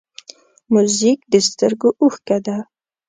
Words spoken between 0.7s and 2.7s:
موزیک د سترګو اوښکه ده.